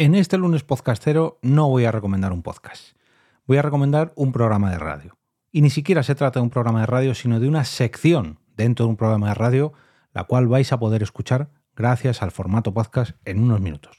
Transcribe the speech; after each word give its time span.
En 0.00 0.14
este 0.14 0.38
lunes 0.38 0.62
podcastero 0.62 1.40
no 1.42 1.68
voy 1.68 1.84
a 1.84 1.90
recomendar 1.90 2.32
un 2.32 2.44
podcast. 2.44 2.96
Voy 3.48 3.56
a 3.56 3.62
recomendar 3.62 4.12
un 4.14 4.30
programa 4.30 4.70
de 4.70 4.78
radio. 4.78 5.18
Y 5.50 5.60
ni 5.60 5.70
siquiera 5.70 6.04
se 6.04 6.14
trata 6.14 6.38
de 6.38 6.44
un 6.44 6.50
programa 6.50 6.78
de 6.82 6.86
radio, 6.86 7.16
sino 7.16 7.40
de 7.40 7.48
una 7.48 7.64
sección 7.64 8.38
dentro 8.56 8.84
de 8.86 8.90
un 8.90 8.96
programa 8.96 9.30
de 9.30 9.34
radio, 9.34 9.72
la 10.12 10.22
cual 10.22 10.46
vais 10.46 10.72
a 10.72 10.78
poder 10.78 11.02
escuchar 11.02 11.50
gracias 11.74 12.22
al 12.22 12.30
formato 12.30 12.72
podcast 12.72 13.16
en 13.24 13.42
unos 13.42 13.60
minutos. 13.60 13.98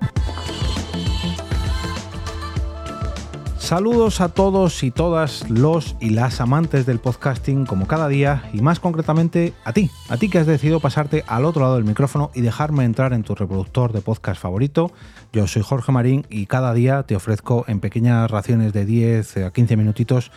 Saludos 3.71 4.19
a 4.19 4.27
todos 4.27 4.83
y 4.83 4.91
todas 4.91 5.49
los 5.49 5.95
y 6.01 6.09
las 6.09 6.41
amantes 6.41 6.85
del 6.85 6.99
podcasting 6.99 7.65
como 7.65 7.87
cada 7.87 8.09
día 8.09 8.43
y 8.51 8.61
más 8.61 8.81
concretamente 8.81 9.53
a 9.63 9.71
ti, 9.71 9.89
a 10.09 10.17
ti 10.17 10.27
que 10.27 10.39
has 10.39 10.45
decidido 10.45 10.81
pasarte 10.81 11.23
al 11.25 11.45
otro 11.45 11.61
lado 11.61 11.75
del 11.75 11.85
micrófono 11.85 12.31
y 12.33 12.41
dejarme 12.41 12.83
entrar 12.83 13.13
en 13.13 13.23
tu 13.23 13.33
reproductor 13.33 13.93
de 13.93 14.01
podcast 14.01 14.41
favorito. 14.41 14.91
Yo 15.31 15.47
soy 15.47 15.61
Jorge 15.61 15.93
Marín 15.93 16.25
y 16.29 16.47
cada 16.47 16.73
día 16.73 17.03
te 17.03 17.15
ofrezco 17.15 17.63
en 17.69 17.79
pequeñas 17.79 18.29
raciones 18.29 18.73
de 18.73 18.83
10 18.83 19.37
a 19.37 19.51
15 19.51 19.77
minutitos 19.77 20.33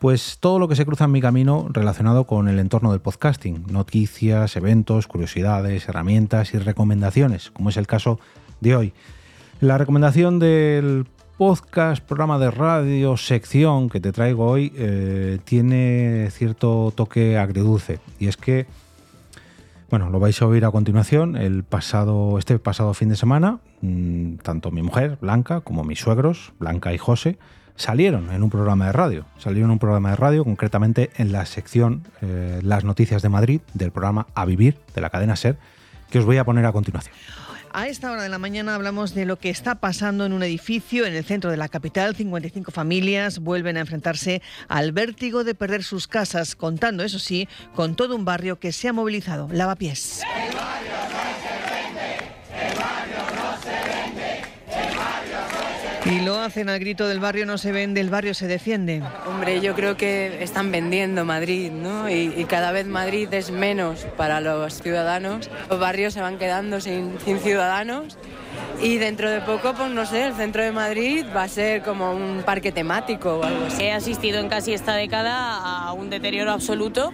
pues 0.00 0.38
todo 0.40 0.58
lo 0.58 0.66
que 0.66 0.74
se 0.74 0.84
cruza 0.84 1.04
en 1.04 1.12
mi 1.12 1.20
camino 1.20 1.68
relacionado 1.70 2.26
con 2.26 2.48
el 2.48 2.58
entorno 2.58 2.90
del 2.90 3.00
podcasting, 3.00 3.64
noticias, 3.70 4.56
eventos, 4.56 5.06
curiosidades, 5.06 5.88
herramientas 5.88 6.52
y 6.52 6.58
recomendaciones, 6.58 7.52
como 7.52 7.68
es 7.68 7.76
el 7.76 7.86
caso 7.86 8.18
de 8.60 8.74
hoy. 8.74 8.92
La 9.62 9.78
recomendación 9.78 10.40
del 10.40 11.06
podcast, 11.36 12.02
programa 12.04 12.38
de 12.38 12.50
radio, 12.50 13.16
sección 13.16 13.88
que 13.88 14.00
te 14.00 14.12
traigo 14.12 14.46
hoy 14.46 14.72
eh, 14.76 15.38
tiene 15.44 16.28
cierto 16.30 16.92
toque 16.94 17.38
agridulce. 17.38 18.00
Y 18.18 18.28
es 18.28 18.36
que, 18.36 18.66
bueno, 19.90 20.10
lo 20.10 20.20
vais 20.20 20.40
a 20.40 20.46
oír 20.46 20.64
a 20.64 20.70
continuación. 20.70 21.36
El 21.36 21.64
pasado, 21.64 22.38
este 22.38 22.58
pasado 22.58 22.94
fin 22.94 23.08
de 23.08 23.16
semana, 23.16 23.58
mmm, 23.80 24.36
tanto 24.36 24.70
mi 24.70 24.82
mujer, 24.82 25.18
Blanca, 25.20 25.60
como 25.60 25.84
mis 25.84 26.00
suegros, 26.00 26.52
Blanca 26.58 26.92
y 26.92 26.98
José, 26.98 27.38
salieron 27.76 28.30
en 28.32 28.42
un 28.42 28.50
programa 28.50 28.86
de 28.86 28.92
radio. 28.92 29.24
Salieron 29.38 29.70
en 29.70 29.72
un 29.72 29.78
programa 29.78 30.10
de 30.10 30.16
radio, 30.16 30.44
concretamente 30.44 31.10
en 31.16 31.32
la 31.32 31.46
sección 31.46 32.04
eh, 32.20 32.60
Las 32.62 32.84
Noticias 32.84 33.22
de 33.22 33.28
Madrid, 33.28 33.60
del 33.74 33.90
programa 33.90 34.26
A 34.34 34.44
Vivir, 34.44 34.78
de 34.94 35.00
la 35.00 35.10
cadena 35.10 35.36
Ser, 35.36 35.56
que 36.10 36.18
os 36.18 36.24
voy 36.24 36.36
a 36.36 36.44
poner 36.44 36.66
a 36.66 36.72
continuación. 36.72 37.14
A 37.74 37.88
esta 37.88 38.12
hora 38.12 38.22
de 38.22 38.28
la 38.28 38.38
mañana 38.38 38.74
hablamos 38.74 39.14
de 39.14 39.24
lo 39.24 39.38
que 39.38 39.48
está 39.48 39.76
pasando 39.76 40.26
en 40.26 40.34
un 40.34 40.42
edificio 40.42 41.06
en 41.06 41.14
el 41.14 41.24
centro 41.24 41.50
de 41.50 41.56
la 41.56 41.68
capital. 41.68 42.14
55 42.14 42.70
familias 42.70 43.38
vuelven 43.38 43.78
a 43.78 43.80
enfrentarse 43.80 44.42
al 44.68 44.92
vértigo 44.92 45.42
de 45.42 45.54
perder 45.54 45.82
sus 45.82 46.06
casas, 46.06 46.54
contando, 46.54 47.02
eso 47.02 47.18
sí, 47.18 47.48
con 47.74 47.96
todo 47.96 48.14
un 48.14 48.26
barrio 48.26 48.58
que 48.58 48.72
se 48.72 48.88
ha 48.88 48.92
movilizado. 48.92 49.48
Lavapiés. 49.50 50.20
El 50.20 50.54
no 50.54 50.60
se 51.40 51.56
vende, 51.72 52.18
el 52.60 52.78
barrio 52.78 53.24
no 53.36 53.62
se 53.62 53.70
vende, 53.70 54.42
el 54.68 54.96
barrio 54.98 55.40
no 55.40 55.80
se 55.80 55.88
vende. 55.88 55.91
Y 56.04 56.20
lo 56.20 56.40
hacen 56.40 56.68
al 56.68 56.80
grito 56.80 57.06
del 57.06 57.20
barrio 57.20 57.46
no 57.46 57.58
se 57.58 57.70
vende, 57.70 58.00
el 58.00 58.10
barrio 58.10 58.34
se 58.34 58.48
defiende. 58.48 59.02
Hombre, 59.26 59.60
yo 59.60 59.74
creo 59.74 59.96
que 59.96 60.42
están 60.42 60.72
vendiendo 60.72 61.24
Madrid, 61.24 61.70
¿no? 61.70 62.10
Y, 62.10 62.34
y, 62.36 62.44
cada 62.44 62.72
vez 62.72 62.86
Madrid 62.86 63.32
es 63.32 63.52
menos 63.52 64.04
para 64.16 64.40
los 64.40 64.82
ciudadanos. 64.82 65.48
Los 65.70 65.78
barrios 65.78 66.12
se 66.12 66.20
van 66.20 66.38
quedando 66.38 66.80
sin, 66.80 67.18
sin 67.24 67.38
ciudadanos. 67.38 68.18
Y 68.80 68.98
dentro 68.98 69.30
de 69.30 69.40
poco, 69.40 69.74
pues 69.74 69.90
no 69.90 70.04
sé, 70.04 70.26
el 70.26 70.34
centro 70.34 70.62
de 70.62 70.72
Madrid 70.72 71.24
va 71.34 71.44
a 71.44 71.48
ser 71.48 71.82
como 71.82 72.12
un 72.12 72.42
parque 72.44 72.72
temático 72.72 73.38
o 73.38 73.44
algo 73.44 73.66
así. 73.66 73.84
He 73.84 73.92
asistido 73.92 74.40
en 74.40 74.48
casi 74.48 74.72
esta 74.72 74.94
década 74.94 75.56
a 75.56 75.92
un 75.92 76.10
deterioro 76.10 76.50
absoluto, 76.50 77.12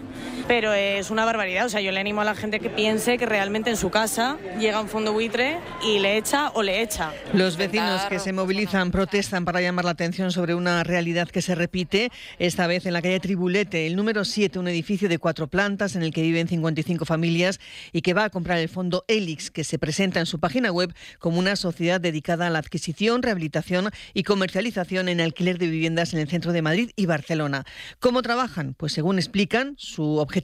pero 0.48 0.72
es 0.72 1.10
una 1.10 1.26
barbaridad. 1.26 1.66
O 1.66 1.68
sea, 1.68 1.82
yo 1.82 1.92
le 1.92 2.00
animo 2.00 2.22
a 2.22 2.24
la 2.24 2.34
gente 2.34 2.58
que 2.58 2.70
piense 2.70 3.18
que 3.18 3.26
realmente 3.26 3.68
en 3.68 3.76
su 3.76 3.90
casa 3.90 4.38
llega 4.58 4.80
un 4.80 4.88
fondo 4.88 5.12
buitre 5.12 5.58
y 5.84 5.98
le 5.98 6.16
echa 6.16 6.50
o 6.54 6.62
le 6.62 6.80
echa. 6.80 7.12
Los 7.34 7.58
vecinos 7.58 8.02
que 8.06 8.18
se 8.18 8.32
movilizan 8.32 8.90
protestan 8.90 9.44
para 9.44 9.60
llamar 9.60 9.84
la 9.84 9.90
atención 9.90 10.32
sobre 10.32 10.54
una 10.54 10.82
realidad 10.84 11.28
que 11.28 11.42
se 11.42 11.54
repite, 11.54 12.10
esta 12.38 12.66
vez 12.66 12.86
en 12.86 12.94
la 12.94 13.02
calle 13.02 13.20
Tribulete, 13.20 13.86
el 13.86 13.94
número 13.94 14.24
7, 14.24 14.58
un 14.58 14.68
edificio 14.68 15.08
de 15.10 15.18
cuatro 15.18 15.48
plantas 15.48 15.96
en 15.96 16.02
el 16.02 16.12
que 16.12 16.22
viven 16.22 16.48
55 16.48 17.04
familias 17.04 17.60
y 17.92 18.00
que 18.00 18.14
va 18.14 18.24
a 18.24 18.30
comprar 18.30 18.58
el 18.58 18.70
fondo 18.70 19.04
Elix, 19.06 19.50
que 19.50 19.64
se 19.64 19.78
presenta 19.78 20.18
en 20.18 20.26
su 20.26 20.40
página 20.40 20.72
web 20.72 20.94
como 21.18 21.38
una 21.38 21.56
sociedad 21.56 22.00
dedicada 22.00 22.46
a 22.46 22.50
la 22.50 22.58
adquisición, 22.58 23.22
rehabilitación 23.22 23.90
y 24.14 24.22
comercialización 24.22 25.10
en 25.10 25.20
alquiler 25.20 25.58
de 25.58 25.66
viviendas 25.66 26.14
en 26.14 26.20
el 26.20 26.28
centro 26.28 26.52
de 26.52 26.62
Madrid 26.62 26.90
y 26.96 27.04
Barcelona. 27.04 27.64
¿Cómo 28.00 28.22
trabajan? 28.22 28.72
Pues 28.72 28.92
según 28.92 29.18
explican, 29.18 29.74
su 29.76 30.16
objetivo 30.16 30.37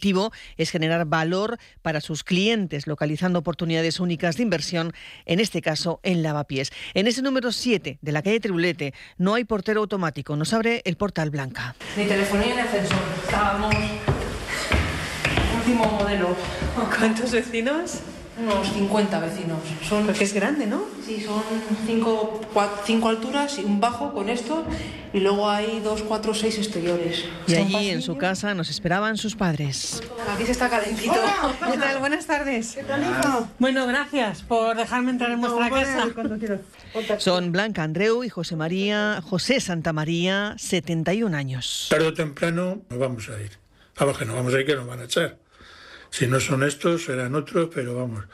es 0.56 0.70
generar 0.70 1.06
valor 1.06 1.58
para 1.82 2.00
sus 2.00 2.24
clientes, 2.24 2.86
localizando 2.86 3.38
oportunidades 3.38 4.00
únicas 4.00 4.36
de 4.36 4.42
inversión, 4.42 4.92
en 5.26 5.40
este 5.40 5.62
caso 5.62 6.00
en 6.02 6.22
lavapiés. 6.22 6.72
En 6.94 7.06
ese 7.06 7.22
número 7.22 7.52
7 7.52 7.98
de 8.00 8.12
la 8.12 8.22
calle 8.22 8.40
Tribulete 8.40 8.94
no 9.18 9.34
hay 9.34 9.44
portero 9.44 9.80
automático, 9.80 10.36
nos 10.36 10.52
abre 10.52 10.82
el 10.84 10.96
portal 10.96 11.30
Blanca. 11.30 11.74
Ni 11.96 12.06
telefonía 12.06 12.54
ni 12.54 12.60
ascensor. 12.60 12.98
Estábamos 13.24 13.74
último 15.56 15.84
modelo. 15.86 16.36
¿Cuántos 16.98 17.32
vecinos? 17.32 18.00
Unos 18.36 18.72
50 18.72 19.20
vecinos. 19.20 19.58
Son, 19.88 20.06
Porque 20.06 20.24
es 20.24 20.32
grande, 20.34 20.66
¿no? 20.66 20.82
Sí, 21.06 21.20
son 21.22 21.42
cinco, 21.86 22.40
cuatro, 22.52 22.82
cinco 22.84 23.08
alturas 23.08 23.58
y 23.58 23.64
un 23.64 23.80
bajo 23.80 24.12
con 24.12 24.28
esto. 24.28 24.64
Y 25.12 25.20
luego 25.20 25.48
hay 25.48 25.78
dos, 25.80 26.02
cuatro, 26.02 26.34
seis 26.34 26.58
exteriores. 26.58 27.24
Y 27.46 27.54
allí 27.54 27.90
en 27.90 28.02
su 28.02 28.16
casa 28.16 28.52
nos 28.54 28.70
esperaban 28.70 29.16
sus 29.16 29.36
padres. 29.36 30.02
Aquí 30.34 30.44
se 30.44 30.52
está 30.52 30.68
calentito. 30.68 31.12
Hola, 31.12 31.72
¿Qué 31.72 31.78
tal? 31.78 31.98
Buenas 32.00 32.26
tardes. 32.26 32.74
¿Qué 32.74 32.82
tal, 32.82 33.02
hijo? 33.02 33.48
Bueno, 33.60 33.86
gracias 33.86 34.42
por 34.42 34.76
dejarme 34.76 35.12
entrar 35.12 35.30
en 35.30 35.40
vuestra 35.40 35.68
No, 35.68 35.74
casa. 35.74 37.18
Son 37.18 37.52
Blanca 37.52 37.84
Andreu 37.84 38.24
y 38.24 38.28
José 38.28 38.56
María, 38.56 39.22
José 39.22 39.60
Santa 39.60 39.92
María, 39.92 40.54
71 40.58 41.36
años. 41.36 41.86
Tarde 41.90 42.08
o 42.08 42.14
temprano 42.14 42.82
nos 42.90 42.98
vamos 42.98 43.28
a 43.28 43.40
ir. 43.40 43.52
Vamos 43.98 44.18
que 44.18 44.24
nos 44.24 44.34
vamos 44.34 44.52
a 44.54 44.58
ir, 44.60 44.66
que 44.66 44.74
nos 44.74 44.86
van 44.88 44.98
a 45.00 45.04
echar. 45.04 45.36
Si 46.14 46.28
no 46.28 46.38
son 46.38 46.62
estos, 46.62 47.04
serán 47.06 47.34
otros, 47.34 47.70
pero 47.74 47.96
vamos, 47.96 48.24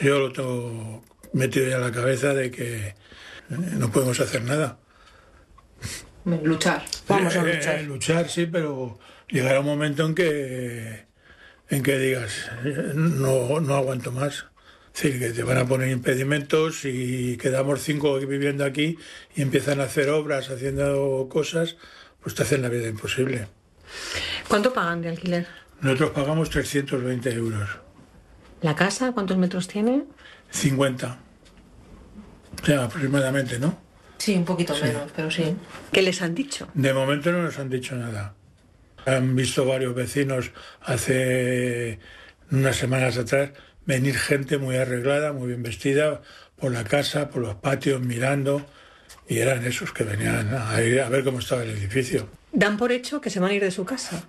yo 0.00 0.18
lo 0.18 0.32
tengo 0.32 1.04
metido 1.34 1.68
ya 1.68 1.76
en 1.76 1.82
la 1.82 1.92
cabeza 1.92 2.32
de 2.32 2.50
que 2.50 2.86
eh, 2.86 2.94
no 3.50 3.90
podemos 3.92 4.18
hacer 4.20 4.42
nada. 4.44 4.78
Luchar. 6.24 6.82
Vamos 7.06 7.36
a 7.36 7.46
Eh, 7.46 7.54
luchar. 7.56 7.78
eh, 7.80 7.82
luchar, 7.82 8.30
sí, 8.30 8.46
pero 8.46 8.98
llegará 9.28 9.60
un 9.60 9.66
momento 9.66 10.06
en 10.06 10.14
que, 10.14 11.04
en 11.68 11.82
que 11.82 11.98
digas, 11.98 12.50
no, 12.94 13.60
no 13.60 13.74
aguanto 13.74 14.10
más. 14.10 14.46
Es 14.94 15.02
decir, 15.02 15.20
que 15.20 15.30
te 15.30 15.42
van 15.42 15.58
a 15.58 15.66
poner 15.66 15.90
impedimentos 15.90 16.86
y 16.86 17.36
quedamos 17.36 17.82
cinco 17.82 18.18
viviendo 18.20 18.64
aquí 18.64 18.96
y 19.36 19.42
empiezan 19.42 19.80
a 19.80 19.84
hacer 19.84 20.08
obras, 20.08 20.48
haciendo 20.48 21.28
cosas, 21.30 21.76
pues 22.22 22.34
te 22.34 22.42
hacen 22.44 22.62
la 22.62 22.70
vida 22.70 22.88
imposible. 22.88 23.48
¿Cuánto 24.48 24.72
pagan 24.72 25.02
de 25.02 25.10
alquiler? 25.10 25.46
Nosotros 25.80 26.10
pagamos 26.10 26.50
320 26.50 27.32
euros. 27.34 27.68
¿La 28.62 28.74
casa 28.74 29.12
cuántos 29.12 29.36
metros 29.36 29.68
tiene? 29.68 30.04
50. 30.50 31.18
O 32.62 32.66
sea, 32.66 32.84
aproximadamente, 32.84 33.58
¿no? 33.58 33.78
Sí, 34.18 34.34
un 34.34 34.44
poquito 34.44 34.74
menos, 34.82 35.12
pero 35.14 35.30
sí. 35.30 35.54
¿Qué 35.92 36.02
les 36.02 36.20
han 36.22 36.34
dicho? 36.34 36.68
De 36.74 36.92
momento 36.92 37.30
no 37.30 37.42
nos 37.42 37.58
han 37.58 37.70
dicho 37.70 37.94
nada. 37.94 38.34
Han 39.06 39.36
visto 39.36 39.64
varios 39.64 39.94
vecinos 39.94 40.50
hace 40.82 42.00
unas 42.50 42.76
semanas 42.76 43.16
atrás 43.16 43.50
venir 43.86 44.18
gente 44.18 44.58
muy 44.58 44.76
arreglada, 44.76 45.32
muy 45.32 45.48
bien 45.48 45.62
vestida, 45.62 46.20
por 46.56 46.72
la 46.72 46.84
casa, 46.84 47.30
por 47.30 47.40
los 47.40 47.54
patios, 47.54 48.00
mirando, 48.00 48.66
y 49.28 49.38
eran 49.38 49.64
esos 49.64 49.92
que 49.92 50.04
venían 50.04 50.54
a 50.54 50.82
ir 50.82 51.00
a 51.00 51.08
ver 51.08 51.24
cómo 51.24 51.38
estaba 51.38 51.62
el 51.62 51.70
edificio. 51.70 52.28
Dan 52.52 52.76
por 52.76 52.92
hecho 52.92 53.20
que 53.20 53.30
se 53.30 53.40
van 53.40 53.52
a 53.52 53.54
ir 53.54 53.62
de 53.62 53.70
su 53.70 53.84
casa. 53.84 54.24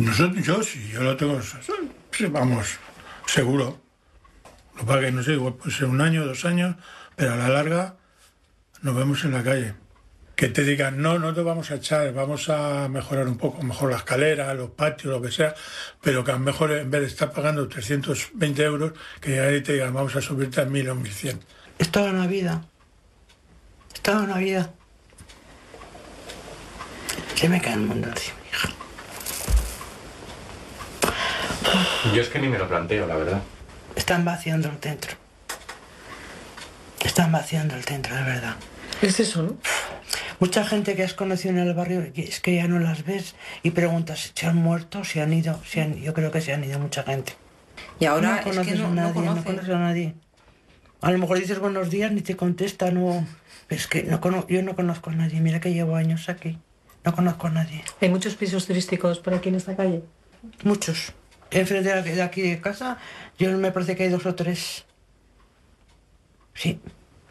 Nosotros, 0.00 0.44
yo 0.44 0.62
sí, 0.62 0.90
yo 0.92 1.02
lo 1.02 1.16
tengo, 1.16 1.38
vamos, 2.30 2.78
seguro. 3.26 3.80
Lo 4.78 4.86
pague, 4.86 5.12
no 5.12 5.22
sé, 5.22 5.32
igual 5.32 5.54
puede 5.54 5.76
ser 5.76 5.86
un 5.86 6.00
año, 6.00 6.24
dos 6.24 6.46
años, 6.46 6.76
pero 7.16 7.34
a 7.34 7.36
la 7.36 7.50
larga 7.50 7.96
nos 8.80 8.96
vemos 8.96 9.24
en 9.24 9.32
la 9.32 9.42
calle. 9.42 9.74
Que 10.36 10.48
te 10.48 10.64
digan, 10.64 11.02
no, 11.02 11.18
no 11.18 11.34
te 11.34 11.42
vamos 11.42 11.70
a 11.70 11.74
echar, 11.74 12.14
vamos 12.14 12.48
a 12.48 12.88
mejorar 12.88 13.28
un 13.28 13.36
poco, 13.36 13.62
mejor 13.62 13.90
la 13.90 13.98
escalera, 13.98 14.54
los 14.54 14.70
patios, 14.70 15.12
lo 15.12 15.20
que 15.20 15.30
sea, 15.30 15.54
pero 16.00 16.24
que 16.24 16.30
a 16.30 16.34
lo 16.34 16.40
mejor 16.40 16.72
en 16.72 16.90
vez 16.90 17.02
de 17.02 17.06
estar 17.08 17.30
pagando 17.30 17.68
320 17.68 18.62
euros, 18.62 18.92
que 19.20 19.38
ahí 19.38 19.60
te 19.62 19.74
digan, 19.74 19.92
vamos 19.92 20.16
a 20.16 20.22
subirte 20.22 20.62
a 20.62 20.64
1000 20.64 20.88
o 20.88 20.94
1100. 20.94 21.40
Es 21.78 21.90
toda 21.90 22.10
una 22.10 22.26
vida. 22.26 22.64
Es 23.92 24.00
toda 24.00 24.22
una 24.22 24.38
vida. 24.38 24.72
Se 27.34 27.48
me 27.50 27.60
cae 27.60 27.74
el 27.74 27.80
mundo 27.80 28.08
encima, 28.08 28.36
Yo 32.14 32.22
es 32.22 32.28
que 32.28 32.38
ni 32.38 32.48
me 32.48 32.58
lo 32.58 32.68
planteo, 32.68 33.06
la 33.06 33.16
verdad. 33.16 33.42
Están 33.96 34.24
vaciando 34.24 34.68
el 34.68 34.76
centro. 34.78 35.16
Están 37.04 37.32
vaciando 37.32 37.74
el 37.76 37.84
centro, 37.84 38.16
es 38.18 38.24
verdad. 38.24 38.56
Es 39.02 39.20
eso, 39.20 39.42
¿no? 39.42 39.56
Mucha 40.38 40.64
gente 40.64 40.94
que 40.96 41.02
has 41.02 41.14
conocido 41.14 41.54
en 41.54 41.60
el 41.60 41.74
barrio 41.74 42.10
es 42.14 42.40
que 42.40 42.54
ya 42.56 42.66
no 42.68 42.78
las 42.78 43.04
ves 43.04 43.34
y 43.62 43.70
preguntas 43.70 44.32
si 44.34 44.46
han 44.46 44.56
muerto, 44.56 45.04
si 45.04 45.20
han 45.20 45.32
ido. 45.32 45.60
Si 45.64 45.80
han, 45.80 45.96
yo 46.00 46.14
creo 46.14 46.30
que 46.30 46.40
se 46.40 46.52
han 46.52 46.64
ido 46.64 46.78
mucha 46.78 47.02
gente. 47.02 47.34
Y 47.98 48.06
ahora 48.06 48.30
no 48.30 48.36
es 48.36 48.44
que 48.44 48.50
conoces 48.50 48.78
no, 48.80 48.86
a 48.86 48.88
no 48.88 48.94
nadie, 48.94 49.08
no, 49.14 49.20
conoces. 49.26 49.44
conoces 49.44 49.70
a 49.74 49.78
nadie. 49.78 50.14
A 51.02 51.10
lo 51.10 51.18
mejor 51.18 51.38
dices 51.38 51.58
buenos 51.58 51.90
días 51.90 52.12
ni 52.12 52.20
te 52.22 52.36
contesta, 52.36 52.90
no. 52.90 53.26
Pero 53.68 53.80
es 53.80 53.86
que 53.86 54.02
no 54.04 54.20
cono- 54.20 54.46
yo 54.48 54.62
no 54.62 54.74
conozco 54.74 55.10
a 55.10 55.14
nadie. 55.14 55.40
Mira 55.40 55.60
que 55.60 55.72
llevo 55.72 55.96
años 55.96 56.28
aquí. 56.28 56.58
No 57.04 57.14
conozco 57.14 57.46
a 57.46 57.50
nadie. 57.50 57.82
Hay 58.00 58.08
muchos 58.10 58.34
pisos 58.34 58.66
turísticos 58.66 59.18
por 59.20 59.34
aquí 59.34 59.48
en 59.50 59.54
esta 59.56 59.76
calle. 59.76 60.02
Muchos. 60.64 61.12
Enfrente 61.50 61.88
de 61.92 61.98
aquí- 62.00 62.10
de 62.10 62.22
aquí 62.22 62.42
de 62.42 62.60
casa, 62.60 62.98
yo 63.38 63.50
me 63.58 63.72
parece 63.72 63.96
que 63.96 64.04
hay 64.04 64.08
dos 64.08 64.24
o 64.26 64.34
tres. 64.34 64.84
Sí, 66.54 66.80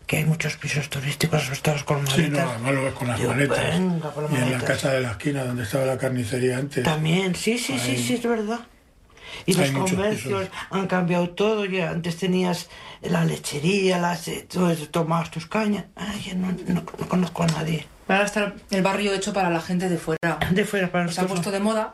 que 0.07 0.17
hay 0.17 0.25
muchos 0.25 0.57
pisos 0.57 0.89
turísticos 0.89 1.43
asustados 1.43 1.83
con 1.83 2.05
Sí, 2.07 2.21
maletas. 2.23 2.45
no, 2.45 2.51
además 2.51 2.73
lo 2.73 2.83
ves 2.83 2.93
con 2.93 3.07
las 3.07 3.19
Yo, 3.19 3.29
maletas. 3.29 3.59
venga, 3.79 4.11
con 4.11 4.23
las 4.23 4.33
y 4.33 4.35
en 4.35 4.51
la 4.51 4.59
casa 4.59 4.91
de 4.91 5.01
la 5.01 5.11
esquina 5.11 5.43
donde 5.45 5.63
estaba 5.63 5.85
la 5.85 5.97
carnicería 5.97 6.57
antes. 6.57 6.83
También, 6.83 7.35
sí, 7.35 7.57
sí, 7.57 7.77
sí, 7.79 7.91
Hay- 7.91 8.03
sí, 8.03 8.13
es 8.15 8.23
verdad. 8.23 8.59
Y 9.45 9.51
hay 9.59 9.71
los 9.71 9.89
comercios 9.91 10.43
pisos. 10.45 10.57
han 10.71 10.87
cambiado 10.87 11.29
todo. 11.29 11.63
Ya 11.65 11.91
antes 11.91 12.17
tenías 12.17 12.67
la 13.01 13.23
lechería, 13.25 13.99
las, 13.99 14.27
eh, 14.27 14.47
todo 14.51 14.71
eso, 14.71 14.89
tomabas 14.89 15.29
tus 15.29 15.45
cañas. 15.45 15.85
Ay, 15.95 16.33
no, 16.35 16.51
no- 16.67 16.83
no 16.97 17.07
conozco 17.07 17.43
a 17.43 17.47
nadie. 17.47 17.85
Ahora 18.07 18.25
está 18.25 18.55
el 18.71 18.81
barrio 18.81 19.13
hecho 19.13 19.31
para 19.31 19.51
la 19.51 19.61
gente 19.61 19.87
de 19.87 19.97
fuera. 19.97 20.39
De 20.51 20.65
fuera 20.65 20.91
para 20.91 21.03
Se 21.09 21.19
ha 21.19 21.23
nosotros. 21.23 21.29
puesto 21.31 21.51
de 21.51 21.59
moda. 21.59 21.93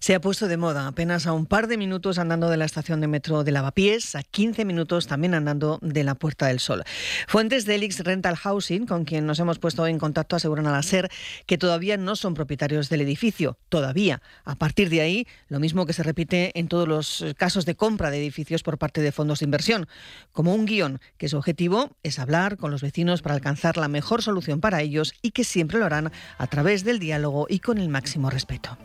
Se 0.00 0.14
ha 0.14 0.20
puesto 0.20 0.48
de 0.48 0.56
moda, 0.56 0.86
apenas 0.86 1.26
a 1.26 1.32
un 1.32 1.46
par 1.46 1.66
de 1.66 1.76
minutos 1.76 2.18
andando 2.18 2.48
de 2.48 2.56
la 2.56 2.64
estación 2.64 3.00
de 3.00 3.06
metro 3.06 3.44
de 3.44 3.52
Lavapiés, 3.52 4.14
a 4.14 4.22
15 4.22 4.64
minutos 4.64 5.06
también 5.06 5.34
andando 5.34 5.78
de 5.82 6.04
la 6.04 6.14
Puerta 6.14 6.46
del 6.46 6.58
Sol. 6.58 6.84
Fuentes 7.26 7.66
de 7.66 7.74
Elix 7.74 8.00
Rental 8.00 8.36
Housing, 8.36 8.86
con 8.86 9.04
quien 9.04 9.26
nos 9.26 9.38
hemos 9.40 9.58
puesto 9.58 9.86
en 9.86 9.98
contacto, 9.98 10.36
aseguran 10.36 10.66
a 10.66 10.72
la 10.72 10.82
SER 10.82 11.10
que 11.46 11.58
todavía 11.58 11.96
no 11.96 12.16
son 12.16 12.34
propietarios 12.34 12.88
del 12.88 13.02
edificio, 13.02 13.58
todavía. 13.68 14.22
A 14.44 14.54
partir 14.54 14.88
de 14.88 15.00
ahí, 15.00 15.26
lo 15.48 15.60
mismo 15.60 15.84
que 15.84 15.92
se 15.92 16.02
repite 16.02 16.58
en 16.58 16.68
todos 16.68 16.88
los 16.88 17.24
casos 17.36 17.66
de 17.66 17.74
compra 17.74 18.10
de 18.10 18.18
edificios 18.18 18.62
por 18.62 18.78
parte 18.78 19.02
de 19.02 19.12
fondos 19.12 19.40
de 19.40 19.44
inversión, 19.44 19.86
como 20.32 20.54
un 20.54 20.64
guion 20.64 21.00
que 21.18 21.28
su 21.28 21.36
objetivo 21.36 21.96
es 22.02 22.18
hablar 22.18 22.56
con 22.56 22.70
los 22.70 22.82
vecinos 22.82 23.22
para 23.22 23.34
alcanzar 23.34 23.76
la 23.76 23.88
mejor 23.88 24.22
solución 24.22 24.60
para 24.60 24.80
ellos 24.80 25.12
y 25.20 25.32
que 25.32 25.44
siempre 25.44 25.78
lo 25.78 25.86
harán 25.86 26.12
a 26.38 26.46
través 26.46 26.84
del 26.84 26.98
diálogo 26.98 27.46
y 27.48 27.58
con 27.58 27.78
el 27.78 27.88
máximo 27.88 28.30
respeto. 28.30 28.77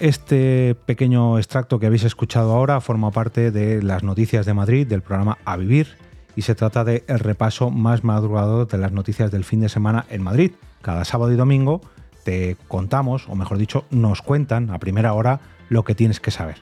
Este 0.00 0.76
pequeño 0.86 1.38
extracto 1.38 1.80
que 1.80 1.86
habéis 1.86 2.04
escuchado 2.04 2.52
ahora 2.52 2.80
forma 2.80 3.10
parte 3.10 3.50
de 3.50 3.82
las 3.82 4.04
noticias 4.04 4.46
de 4.46 4.54
Madrid 4.54 4.86
del 4.86 5.02
programa 5.02 5.38
A 5.44 5.56
Vivir 5.56 5.96
y 6.36 6.42
se 6.42 6.54
trata 6.54 6.84
de 6.84 7.02
el 7.08 7.18
repaso 7.18 7.70
más 7.70 8.04
madrugador 8.04 8.68
de 8.68 8.78
las 8.78 8.92
noticias 8.92 9.32
del 9.32 9.42
fin 9.42 9.58
de 9.60 9.68
semana 9.68 10.06
en 10.08 10.22
Madrid. 10.22 10.52
Cada 10.82 11.04
sábado 11.04 11.32
y 11.32 11.36
domingo 11.36 11.80
te 12.22 12.56
contamos, 12.68 13.28
o 13.28 13.34
mejor 13.34 13.58
dicho, 13.58 13.86
nos 13.90 14.22
cuentan 14.22 14.70
a 14.70 14.78
primera 14.78 15.14
hora 15.14 15.40
lo 15.68 15.82
que 15.82 15.96
tienes 15.96 16.20
que 16.20 16.30
saber. 16.30 16.58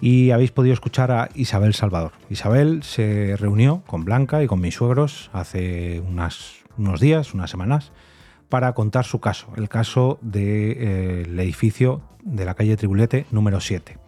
Y 0.00 0.30
habéis 0.30 0.50
podido 0.50 0.72
escuchar 0.72 1.10
a 1.12 1.28
Isabel 1.34 1.74
Salvador. 1.74 2.12
Isabel 2.30 2.82
se 2.84 3.36
reunió 3.36 3.82
con 3.86 4.06
Blanca 4.06 4.42
y 4.42 4.46
con 4.46 4.62
mis 4.62 4.76
suegros 4.76 5.28
hace 5.34 6.02
unos 6.08 7.00
días, 7.00 7.34
unas 7.34 7.50
semanas, 7.50 7.92
para 8.48 8.72
contar 8.74 9.04
su 9.04 9.20
caso, 9.20 9.48
el 9.56 9.68
caso 9.68 10.18
del 10.22 11.38
edificio 11.38 12.02
de 12.22 12.44
la 12.44 12.54
calle 12.54 12.76
Tribulete 12.76 13.26
número 13.30 13.60
7. 13.60 13.98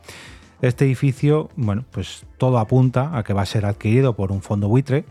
Este 0.61 0.85
edificio, 0.85 1.50
bueno, 1.56 1.85
pues 1.90 2.26
todo 2.37 2.58
apunta 2.58 3.17
a 3.17 3.23
que 3.23 3.32
va 3.32 3.43
a 3.43 3.46
ser 3.46 3.64
adquirido 3.64 4.17
por 4.17 4.32
un 4.32 4.43
fondo 4.43 4.69
buitre, 4.69 5.05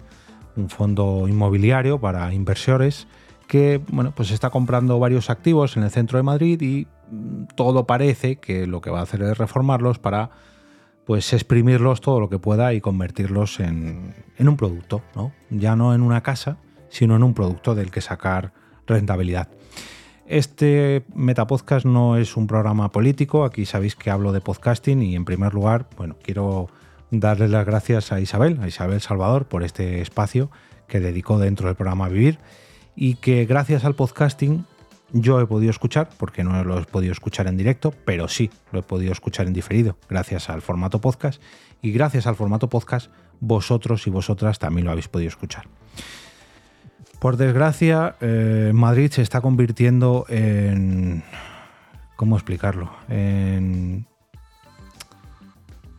un 0.58 0.70
fondo 0.70 1.28
inmobiliario 1.28 2.00
para 2.00 2.34
inversores 2.34 3.08
que, 3.48 3.82
bueno, 3.90 4.12
pues 4.14 4.32
está 4.32 4.50
comprando 4.50 5.00
varios 5.00 5.30
activos 5.30 5.78
en 5.78 5.84
el 5.84 5.90
centro 5.90 6.18
de 6.18 6.24
Madrid 6.24 6.62
y 6.62 6.88
mm, 7.12 7.46
todo 7.56 7.88
parece 7.88 8.38
que 8.38 8.68
lo 8.68 8.82
que 8.82 8.90
va 8.90 9.00
a 9.00 9.04
hacer 9.04 9.22
es 9.22 9.38
reformarlos 9.38 10.00
para 10.00 10.32
pues 11.06 11.32
exprimirlos 11.32 12.02
todo 12.02 12.20
lo 12.20 12.28
que 12.28 12.38
pueda 12.40 12.74
y 12.74 12.82
convertirlos 12.82 13.62
en, 13.62 14.14
en 14.38 14.50
un 14.50 14.58
producto, 14.58 15.02
¿no? 15.16 15.32
Ya 15.50 15.78
no 15.78 15.96
en 15.96 16.02
una 16.02 16.22
casa, 16.22 16.58
sino 16.90 17.16
en 17.16 17.24
un 17.24 17.34
producto 17.34 17.76
del 17.76 17.92
que 17.92 18.02
sacar 18.02 18.52
rentabilidad. 18.88 19.50
Este 20.26 21.06
Metapodcast 21.14 21.86
no 21.86 22.18
es 22.18 22.36
un 22.36 22.48
programa 22.48 22.92
político, 22.92 23.46
aquí 23.46 23.66
sabéis 23.66 23.96
que 23.96 24.10
hablo 24.10 24.34
de 24.34 24.42
podcasting 24.42 25.02
y 25.02 25.16
en 25.16 25.24
primer 25.24 25.54
lugar, 25.54 25.88
bueno, 25.96 26.18
quiero 26.22 26.70
darles 27.12 27.50
las 27.50 27.66
gracias 27.66 28.12
a 28.12 28.20
Isabel, 28.20 28.60
a 28.62 28.68
Isabel 28.68 29.00
Salvador, 29.00 29.46
por 29.46 29.64
este 29.64 30.02
espacio 30.02 30.52
que 30.88 31.00
dedicó 31.00 31.40
dentro 31.40 31.68
del 31.68 31.76
programa 31.76 32.10
Vivir 32.10 32.40
y 32.96 33.16
que 33.16 33.46
gracias 33.46 33.86
al 33.86 33.96
podcasting 33.96 34.66
yo 35.14 35.40
he 35.40 35.46
podido 35.46 35.72
escuchar, 35.72 36.10
porque 36.18 36.44
no 36.44 36.62
lo 36.66 36.80
he 36.80 36.84
podido 36.84 37.14
escuchar 37.14 37.48
en 37.48 37.56
directo, 37.56 37.94
pero 38.04 38.28
sí 38.28 38.50
lo 38.74 38.80
he 38.80 38.84
podido 38.84 39.14
escuchar 39.14 39.48
en 39.48 39.54
diferido, 39.54 39.98
gracias 40.10 40.50
al 40.50 40.62
formato 40.62 41.00
podcast 41.00 41.42
y 41.82 41.92
gracias 41.92 42.28
al 42.28 42.36
formato 42.36 42.70
podcast 42.70 43.10
vosotros 43.40 44.06
y 44.08 44.10
vosotras 44.10 44.60
también 44.60 44.86
lo 44.86 44.92
habéis 44.92 45.08
podido 45.08 45.30
escuchar. 45.30 45.68
Por 47.20 47.36
desgracia, 47.38 48.16
eh, 48.22 48.72
Madrid 48.76 49.12
se 49.12 49.22
está 49.24 49.42
convirtiendo 49.42 50.26
en... 50.30 51.24
¿Cómo 52.16 52.36
explicarlo? 52.36 52.92
En, 53.10 54.08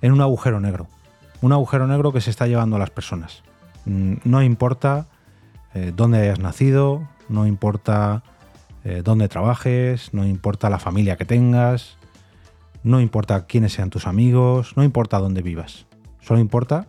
un 0.02 0.20
agujero 0.20 0.60
negro. 0.60 0.86
Un 1.42 1.52
agujero 1.52 1.86
negro 1.86 2.12
que 2.12 2.20
se 2.20 2.30
está 2.30 2.46
llevando 2.46 2.76
a 2.76 2.78
las 2.78 2.90
personas. 2.90 3.42
Mm, 3.84 4.14
No 4.24 4.42
importa 4.42 5.06
eh, 5.74 5.92
dónde 5.94 6.18
hayas 6.20 6.38
nacido, 6.38 7.08
no 7.28 7.46
importa 7.46 8.22
eh, 8.84 9.02
dónde 9.04 9.28
trabajes, 9.28 10.14
no 10.14 10.24
importa 10.24 10.70
la 10.70 10.78
familia 10.78 11.16
que 11.16 11.24
tengas, 11.24 11.98
no 12.82 13.00
importa 13.00 13.46
quiénes 13.46 13.72
sean 13.72 13.90
tus 13.90 14.06
amigos, 14.06 14.76
no 14.76 14.84
importa 14.84 15.18
dónde 15.18 15.42
vivas. 15.42 15.86
Solo 16.20 16.40
importa 16.40 16.86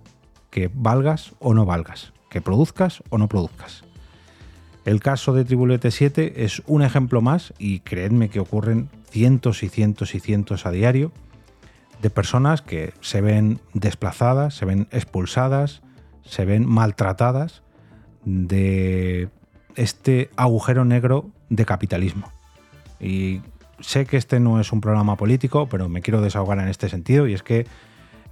que 0.52 0.70
valgas 0.74 1.34
o 1.40 1.54
no 1.54 1.66
valgas, 1.66 2.14
que 2.30 2.42
produzcas 2.42 3.04
o 3.10 3.18
no 3.18 3.28
produzcas. 3.28 3.89
El 4.90 5.02
caso 5.02 5.34
de 5.34 5.46
Tribulete 5.46 5.92
7 5.92 6.46
es 6.46 6.64
un 6.66 6.82
ejemplo 6.82 7.22
más 7.22 7.54
y 7.60 7.82
creedme 7.82 8.30
que 8.30 8.40
ocurren 8.40 8.90
cientos 9.12 9.62
y 9.62 9.70
cientos 9.70 10.16
y 10.16 10.20
cientos 10.20 10.66
a 10.66 10.72
diario 10.72 11.12
de 12.02 12.10
personas 12.10 12.64
que 12.64 12.94
se 13.00 13.22
ven 13.22 13.60
desplazadas, 13.76 14.56
se 14.56 14.66
ven 14.66 14.88
expulsadas, 14.90 15.84
se 16.24 16.44
ven 16.44 16.68
maltratadas 16.68 17.62
de 18.26 19.30
este 19.76 20.32
agujero 20.36 20.86
negro 20.86 21.30
de 21.50 21.66
capitalismo. 21.66 22.32
Y 23.00 23.42
sé 23.82 24.08
que 24.08 24.18
este 24.18 24.40
no 24.40 24.60
es 24.60 24.72
un 24.72 24.82
programa 24.82 25.18
político, 25.18 25.68
pero 25.70 25.88
me 25.88 26.02
quiero 26.02 26.20
desahogar 26.20 26.58
en 26.58 26.68
este 26.68 26.90
sentido 26.90 27.28
y 27.28 27.36
es 27.36 27.44
que 27.44 27.68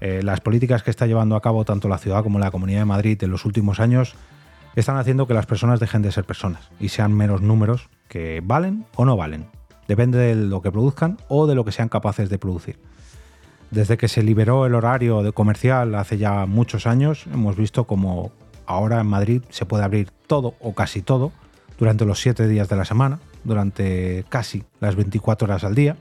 eh, 0.01 0.21
las 0.23 0.41
políticas 0.41 0.81
que 0.81 0.89
está 0.89 1.05
llevando 1.05 1.35
a 1.35 1.41
cabo 1.41 1.65
tanto 1.65 1.87
la 1.87 1.99
ciudad 1.99 2.23
como 2.23 2.39
la 2.39 2.49
Comunidad 2.49 2.79
de 2.79 2.85
Madrid 2.85 3.23
en 3.23 3.29
los 3.29 3.45
últimos 3.45 3.79
años 3.79 4.15
están 4.79 4.97
haciendo 4.97 5.27
que 5.27 5.33
las 5.33 5.45
personas 5.45 5.79
dejen 5.79 6.01
de 6.01 6.11
ser 6.11 6.23
personas 6.23 6.69
y 6.79 6.89
sean 6.89 7.13
meros 7.13 7.41
números 7.41 7.89
que 8.07 8.41
valen 8.43 8.85
o 8.95 9.05
no 9.05 9.17
valen. 9.17 9.47
Depende 9.87 10.19
de 10.19 10.35
lo 10.35 10.61
que 10.61 10.71
produzcan 10.71 11.17
o 11.29 11.47
de 11.47 11.55
lo 11.55 11.65
que 11.65 11.71
sean 11.71 11.89
capaces 11.89 12.29
de 12.29 12.37
producir. 12.37 12.79
Desde 13.71 13.97
que 13.97 14.07
se 14.07 14.21
liberó 14.21 14.65
el 14.65 14.75
horario 14.75 15.23
de 15.23 15.31
comercial 15.31 15.95
hace 15.95 16.17
ya 16.17 16.45
muchos 16.45 16.87
años, 16.87 17.25
hemos 17.33 17.55
visto 17.55 17.85
como 17.85 18.31
ahora 18.65 19.01
en 19.01 19.07
Madrid 19.07 19.41
se 19.49 19.65
puede 19.65 19.83
abrir 19.83 20.11
todo 20.27 20.53
o 20.59 20.73
casi 20.73 21.01
todo 21.01 21.31
durante 21.79 22.05
los 22.05 22.19
siete 22.19 22.47
días 22.47 22.69
de 22.69 22.75
la 22.75 22.85
semana, 22.85 23.19
durante 23.43 24.25
casi 24.29 24.63
las 24.79 24.95
24 24.95 25.45
horas 25.45 25.63
al 25.63 25.75
día. 25.75 25.97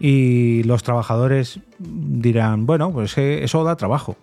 Y 0.00 0.62
los 0.62 0.82
trabajadores 0.82 1.60
dirán, 1.78 2.66
bueno, 2.66 2.92
pues 2.92 3.18
eso 3.18 3.64
da 3.64 3.76
trabajo. 3.76 4.16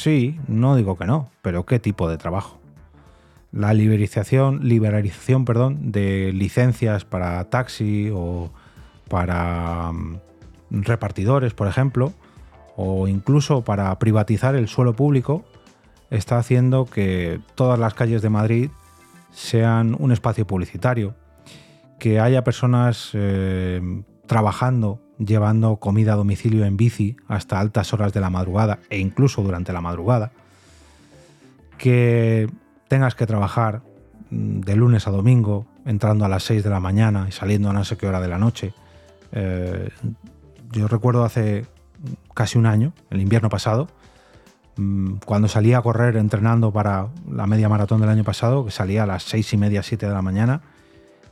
Sí, 0.00 0.40
no 0.48 0.76
digo 0.76 0.96
que 0.96 1.04
no, 1.04 1.28
pero 1.42 1.66
¿qué 1.66 1.78
tipo 1.78 2.08
de 2.08 2.16
trabajo? 2.16 2.58
La 3.52 3.74
liberalización, 3.74 4.66
liberalización 4.66 5.44
perdón, 5.44 5.92
de 5.92 6.32
licencias 6.32 7.04
para 7.04 7.44
taxi 7.50 8.10
o 8.10 8.48
para 9.10 9.92
mm, 9.92 10.20
repartidores, 10.70 11.52
por 11.52 11.68
ejemplo, 11.68 12.14
o 12.76 13.08
incluso 13.08 13.62
para 13.62 13.98
privatizar 13.98 14.54
el 14.54 14.68
suelo 14.68 14.96
público, 14.96 15.44
está 16.08 16.38
haciendo 16.38 16.86
que 16.86 17.38
todas 17.54 17.78
las 17.78 17.92
calles 17.92 18.22
de 18.22 18.30
Madrid 18.30 18.70
sean 19.32 19.94
un 19.98 20.12
espacio 20.12 20.46
publicitario, 20.46 21.14
que 21.98 22.20
haya 22.20 22.42
personas 22.42 23.10
eh, 23.12 23.82
trabajando, 24.26 24.98
llevando 25.24 25.76
comida 25.76 26.14
a 26.14 26.16
domicilio 26.16 26.64
en 26.64 26.76
bici 26.76 27.16
hasta 27.28 27.60
altas 27.60 27.92
horas 27.92 28.12
de 28.12 28.20
la 28.20 28.30
madrugada 28.30 28.80
e 28.88 28.98
incluso 28.98 29.42
durante 29.42 29.72
la 29.72 29.80
madrugada, 29.80 30.32
que 31.78 32.48
tengas 32.88 33.14
que 33.14 33.26
trabajar 33.26 33.82
mm, 34.30 34.60
de 34.60 34.76
lunes 34.76 35.06
a 35.06 35.10
domingo, 35.10 35.66
entrando 35.84 36.24
a 36.24 36.28
las 36.28 36.42
6 36.44 36.64
de 36.64 36.70
la 36.70 36.80
mañana 36.80 37.26
y 37.28 37.32
saliendo 37.32 37.70
a 37.70 37.72
no 37.72 37.84
sé 37.84 37.96
qué 37.96 38.06
hora 38.06 38.20
de 38.20 38.28
la 38.28 38.38
noche. 38.38 38.72
Eh, 39.32 39.90
yo 40.72 40.88
recuerdo 40.88 41.24
hace 41.24 41.66
casi 42.34 42.58
un 42.58 42.66
año, 42.66 42.92
el 43.10 43.20
invierno 43.20 43.48
pasado, 43.48 43.88
mm, 44.76 45.16
cuando 45.26 45.48
salía 45.48 45.78
a 45.78 45.82
correr 45.82 46.16
entrenando 46.16 46.72
para 46.72 47.08
la 47.30 47.46
media 47.46 47.68
maratón 47.68 48.00
del 48.00 48.10
año 48.10 48.24
pasado, 48.24 48.64
que 48.64 48.70
salía 48.70 49.04
a 49.04 49.06
las 49.06 49.24
seis 49.24 49.52
y 49.52 49.56
media, 49.56 49.82
siete 49.82 50.06
de 50.06 50.12
la 50.12 50.22
mañana, 50.22 50.62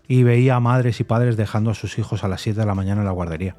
y 0.09 0.23
veía 0.23 0.57
a 0.57 0.61
madres 0.61 1.00
y 1.00 1.04
padres 1.04 1.37
dejando 1.37 1.71
a 1.71 1.75
sus 1.75 1.99
hijos 1.99 2.25
a 2.25 2.28
las 2.28 2.40
7 2.40 2.59
de 2.59 2.66
la 2.66 2.75
mañana 2.75 3.02
en 3.02 3.04
la 3.04 3.12
guardería. 3.12 3.57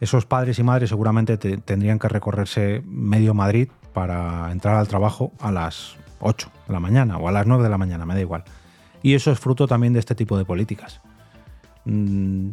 Esos 0.00 0.26
padres 0.26 0.58
y 0.58 0.62
madres 0.62 0.90
seguramente 0.90 1.36
tendrían 1.36 1.98
que 1.98 2.08
recorrerse 2.08 2.82
medio 2.86 3.34
Madrid 3.34 3.68
para 3.92 4.52
entrar 4.52 4.76
al 4.76 4.86
trabajo 4.86 5.32
a 5.40 5.50
las 5.50 5.96
8 6.20 6.50
de 6.68 6.72
la 6.72 6.80
mañana 6.80 7.18
o 7.18 7.28
a 7.28 7.32
las 7.32 7.46
9 7.46 7.64
de 7.64 7.70
la 7.70 7.78
mañana, 7.78 8.06
me 8.06 8.14
da 8.14 8.20
igual. 8.20 8.44
Y 9.02 9.14
eso 9.14 9.32
es 9.32 9.38
fruto 9.38 9.66
también 9.66 9.92
de 9.92 9.98
este 9.98 10.14
tipo 10.14 10.38
de 10.38 10.44
políticas. 10.44 11.00
Mm, 11.84 12.50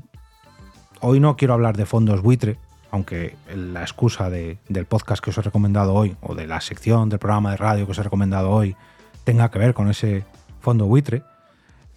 hoy 1.02 1.20
no 1.20 1.36
quiero 1.36 1.54
hablar 1.54 1.78
de 1.78 1.86
fondos 1.86 2.22
buitre, 2.22 2.58
aunque 2.92 3.36
la 3.54 3.82
excusa 3.82 4.30
del 4.30 4.86
podcast 4.88 5.24
que 5.24 5.32
os 5.32 5.38
he 5.38 5.42
recomendado 5.42 5.94
hoy, 5.94 6.16
o 6.22 6.34
de 6.34 6.48
la 6.48 6.62
sección 6.62 7.10
del 7.10 7.20
programa 7.20 7.52
de 7.52 7.58
radio 7.58 7.86
que 7.86 7.92
os 7.92 7.98
he 8.00 8.04
recomendado 8.04 8.52
hoy, 8.52 8.76
tenga 9.24 9.52
que 9.52 9.60
ver 9.60 9.74
con 9.74 9.90
ese 9.90 10.24
fondo 10.62 10.86
buitre. 10.86 11.24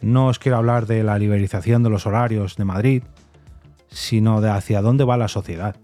No 0.00 0.26
os 0.26 0.38
quiero 0.38 0.58
hablar 0.58 0.86
de 0.86 1.02
la 1.02 1.18
liberalización 1.18 1.82
de 1.82 1.90
los 1.90 2.06
horarios 2.06 2.56
de 2.56 2.64
Madrid, 2.64 3.02
sino 3.88 4.40
de 4.40 4.50
hacia 4.50 4.82
dónde 4.82 5.04
va 5.04 5.16
la 5.16 5.28
sociedad. 5.28 5.76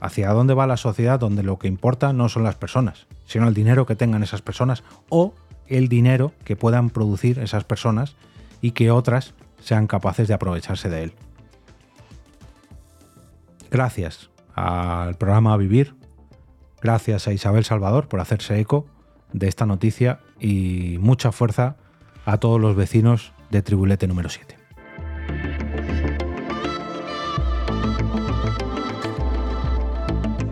Hacia 0.00 0.30
dónde 0.32 0.54
va 0.54 0.66
la 0.66 0.76
sociedad 0.76 1.20
donde 1.20 1.42
lo 1.42 1.58
que 1.58 1.68
importa 1.68 2.12
no 2.12 2.28
son 2.28 2.42
las 2.42 2.56
personas, 2.56 3.06
sino 3.24 3.48
el 3.48 3.54
dinero 3.54 3.86
que 3.86 3.96
tengan 3.96 4.22
esas 4.22 4.42
personas 4.42 4.82
o 5.08 5.34
el 5.66 5.88
dinero 5.88 6.32
que 6.44 6.56
puedan 6.56 6.90
producir 6.90 7.38
esas 7.38 7.64
personas 7.64 8.16
y 8.60 8.72
que 8.72 8.90
otras 8.90 9.34
sean 9.60 9.86
capaces 9.86 10.28
de 10.28 10.34
aprovecharse 10.34 10.88
de 10.88 11.04
él. 11.04 11.12
Gracias 13.70 14.30
al 14.54 15.14
programa 15.16 15.56
Vivir, 15.56 15.94
gracias 16.80 17.26
a 17.26 17.32
Isabel 17.32 17.64
Salvador 17.64 18.08
por 18.08 18.20
hacerse 18.20 18.58
eco 18.60 18.86
de 19.32 19.48
esta 19.48 19.66
noticia 19.66 20.20
y 20.38 20.98
mucha 21.00 21.32
fuerza 21.32 21.76
a 22.26 22.38
todos 22.38 22.60
los 22.60 22.76
vecinos 22.76 23.32
de 23.50 23.62
Tribulete 23.62 24.06
número 24.06 24.28
7. 24.28 24.61